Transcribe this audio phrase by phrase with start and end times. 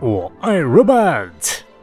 [0.00, 1.30] 我爱 robot。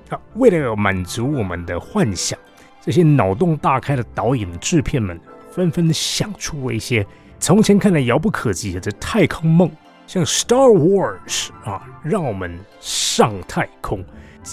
[0.09, 2.37] 啊，为了满足我们的幻想，
[2.81, 5.17] 这些脑洞大开的导演、制片们
[5.49, 7.05] 纷纷想出了一些
[7.39, 9.71] 从前看来遥不可及的太空梦，
[10.05, 14.03] 像 Star Wars 啊，让我们上太空。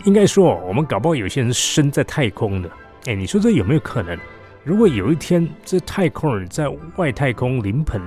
[0.05, 2.71] 应该说，我们搞不好有些人生在太空的。
[3.07, 4.16] 哎，你说这有没有可能？
[4.63, 8.01] 如果有一天这太空人在外太空临盆，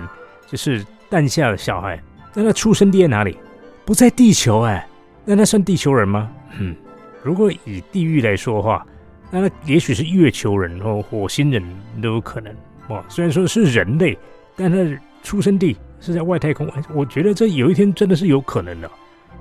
[0.47, 2.01] 就是诞下的小孩，
[2.33, 3.37] 那他出生地在哪里？
[3.83, 4.87] 不在地球哎，
[5.25, 6.29] 那他算地球人吗？
[6.59, 6.75] 嗯。
[7.23, 8.83] 如果以地域来说的话，
[9.29, 11.63] 那也许是月球人或火星人
[12.01, 12.51] 都有可能。
[12.89, 14.17] 哇，虽然说是人类，
[14.55, 16.67] 但他出生地是在外太空。
[16.95, 18.89] 我觉得这有一天真的是有可能的。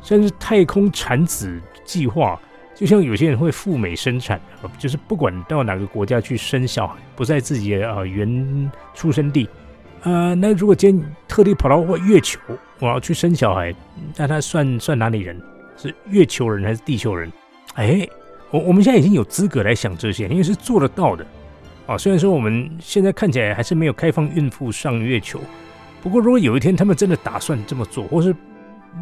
[0.02, 2.38] 甚至太空产子计划，
[2.74, 4.40] 就像有些人会赴美生产，
[4.78, 9.48] 就是不管到哪个国家去生小孩，不在自己的啊原出生地。
[10.02, 12.38] 呃，那如果今天特地跑到月球，
[12.78, 13.74] 我要去生小孩，
[14.16, 15.40] 那他算算哪里人？
[15.80, 17.32] 是月球人还是地球人？
[17.74, 18.06] 哎，
[18.50, 21.26] 我我们现在已经有资格来想这些，因为是做得到的
[21.86, 21.96] 啊。
[21.96, 25.40] 虽然说我们现在看起来还是没有开放孕妇上月球，
[26.02, 28.36] 不过如果有一天他们真的打算这么做，或是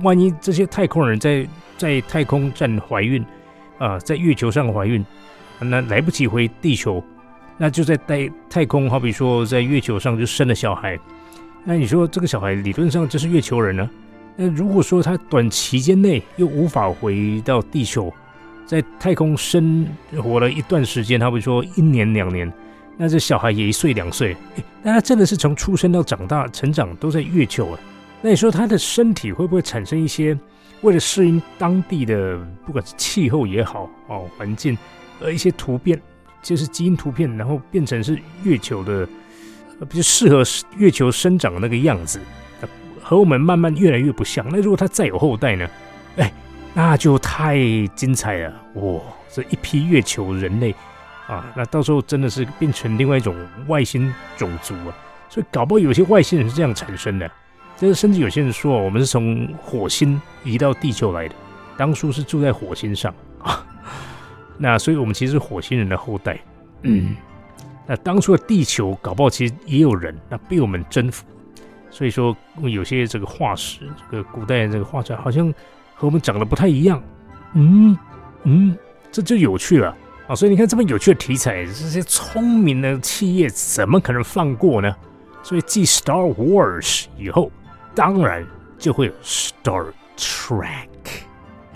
[0.04, 1.44] 万一这些太空人在
[1.76, 3.24] 在太空站怀孕
[3.78, 5.04] 啊，在月球上怀孕，
[5.58, 7.02] 那来不及回地球，
[7.56, 10.96] 那就在太太空，好比说在月球上就生了小孩，
[11.64, 13.90] 那你说这个小孩理论上就是月球人呢？
[14.41, 18.12] 那如果说他短期间内又无法回到地球，
[18.64, 19.84] 在太空生
[20.22, 22.50] 活了一段时间，他比如说一年两年，
[22.97, 24.37] 那这小孩也一岁两岁，
[24.81, 27.81] 那他真的是从出生到长大成长都在月球啊？
[28.22, 30.38] 那你说他的身体会不会产生一些
[30.82, 34.78] 为了适应当地的不管是气候也好哦环境，
[35.19, 36.00] 呃一些突变，
[36.43, 39.04] 就是基因突变，然后变成是月球的
[39.88, 40.44] 比较适合
[40.77, 42.21] 月球生长的那个样子，
[43.08, 44.44] 和我们慢慢越来越不像。
[44.50, 45.66] 那如果他再有后代呢？
[46.19, 46.30] 哎。
[46.74, 47.56] 那就太
[47.96, 49.00] 精彩了哇！
[49.32, 50.72] 这一批月球人类
[51.26, 53.34] 啊，那到时候真的是变成另外一种
[53.66, 54.94] 外星种族啊！
[55.28, 57.28] 所以搞不好有些外星人是这样产生的。
[57.76, 61.34] 就是甚至有些人说，我们是从火星移到地球来的，
[61.76, 63.66] 当初是住在火星上啊。
[64.58, 66.38] 那所以我们其实是火星人的后代。
[66.82, 67.16] 嗯，
[67.86, 71.24] 那当初的地球搞不好其实也有人，那被我们征服。
[71.91, 75.53] 所以说有些这个化石，这个古代这个画出来好像。
[76.00, 77.03] 和我们长得不太一样，
[77.54, 77.99] 嗯
[78.44, 78.78] 嗯，
[79.10, 79.93] 这就有趣了
[80.28, 80.32] 啊！
[80.32, 84.94] 所以你看这么有趣的题材，这些聪明的企业怎么可能放过呢？
[85.43, 87.50] 所以继 Star Wars 以后，
[87.97, 88.47] 当然
[88.78, 90.87] 就会有 Star Trek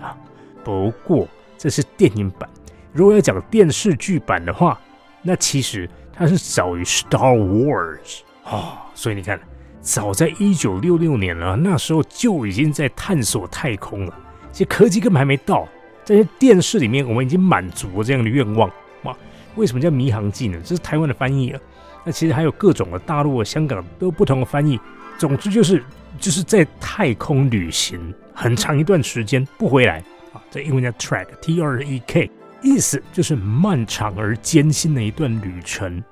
[0.00, 0.16] 啊。
[0.62, 1.26] 不过
[1.58, 2.48] 这是电影版，
[2.92, 4.80] 如果要讲电视剧版的话，
[5.20, 8.86] 那其实它是早于 Star Wars 啊。
[8.94, 9.36] 所以你看。
[9.82, 14.14] 早在一九六六年了，那时候就已经在探索太空了。
[14.52, 15.68] 其实科技根本还没到，
[16.04, 18.70] 在电视里面我们已经满足了这样的愿望。
[19.02, 19.16] 哇，
[19.56, 20.56] 为什么叫迷航记呢？
[20.64, 21.60] 这是台湾的翻译啊。
[22.04, 24.78] 那其实还有各种的大陆、香港都不同的翻译。
[25.18, 25.82] 总之就是
[26.18, 29.98] 就是在太空旅行很长一段时间不回来
[30.32, 30.40] 啊。
[30.50, 32.30] 这英文叫 track，T-R-E-K，
[32.62, 36.02] 意思就是漫长而艰辛的一段旅程。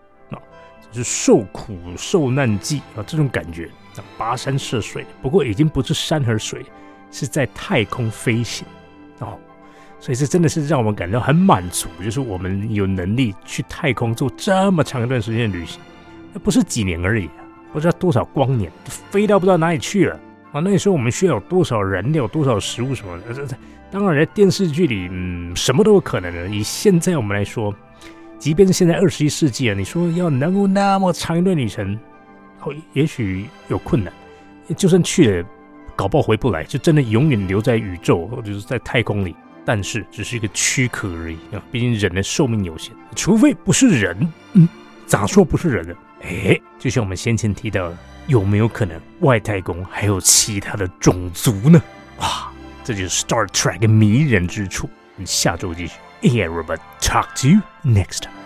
[0.93, 6.65] 是受苦受难记啊，这种感觉啊，跋山涉水，不过已经不是山和水，
[7.11, 8.67] 是在太空飞行
[9.21, 9.39] 哦，
[9.99, 15.81] 所以这真的是让我们感到很满足，就是我们有能力去太空做这么长一段时间的旅行，
[16.33, 18.71] 那不是几年而已啊，不知道多少光年，
[19.11, 20.19] 飞到不知道哪里去了
[20.53, 20.61] 啊。
[20.61, 23.57] 那时候我们需要有多少燃料、多少食物什么的，这这
[23.91, 26.49] 当然在电视剧里，嗯，什么都有可能的。
[26.49, 27.75] 以现在我们来说。
[28.41, 31.97] 即便是现在二十一世纪啊，你说要能够那么长一段旅程，
[32.63, 34.11] 哦，也许有困难。
[34.79, 35.49] 就算去了，
[35.95, 39.37] 搞不好回不来，就真的永远留在宇宙，或者是在太空里。
[39.63, 44.33] 但是只是一个躯壳而已啊，毕竟人的寿命有限，除非不是人。
[44.55, 44.67] 嗯，
[45.07, 45.95] 咋说不是人呢？
[46.23, 51.81] 哎，就像我们先前提到的，有没有可能外太空还有其他的种族呢？
[52.21, 52.51] 哇，
[52.83, 54.89] 这就是 Star Trek 迷人之处。
[55.17, 55.99] 我们下周继续。
[56.23, 56.81] Yeah, Robert.
[57.01, 58.40] Talk to you next time.